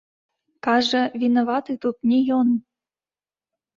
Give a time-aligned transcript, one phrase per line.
[0.67, 2.47] Кажа, вінаваты тут не ён.